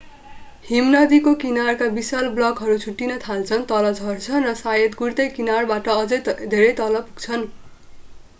[0.65, 7.05] हिमनदीको किनारका विशाल ब्लकहरू छुट्टिन थाल्छन् तल झर्छन् र सायद गुड्दै किनारबाट अझै धेरै तल
[7.05, 7.47] पुग्छन्